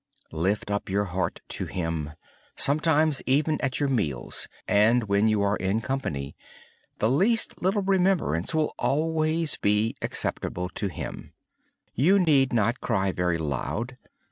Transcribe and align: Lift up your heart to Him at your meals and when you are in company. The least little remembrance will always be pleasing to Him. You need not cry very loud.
Lift 0.33 0.71
up 0.71 0.89
your 0.89 1.03
heart 1.05 1.41
to 1.49 1.67
Him 1.67 2.13
at 2.65 3.79
your 3.79 3.87
meals 3.89 4.47
and 4.67 5.03
when 5.03 5.27
you 5.27 5.43
are 5.43 5.55
in 5.57 5.79
company. 5.79 6.35
The 6.97 7.07
least 7.07 7.61
little 7.61 7.83
remembrance 7.83 8.55
will 8.55 8.73
always 8.79 9.57
be 9.57 9.95
pleasing 10.01 10.69
to 10.73 10.87
Him. 10.87 11.33
You 11.93 12.17
need 12.17 12.51
not 12.51 12.81
cry 12.81 13.11
very 13.11 13.37
loud. 13.37 13.99